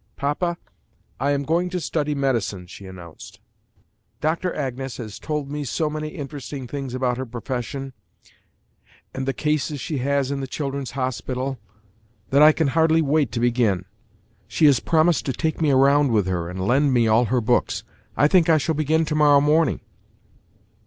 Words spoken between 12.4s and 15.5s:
I can hardly wait to begin. She has promised to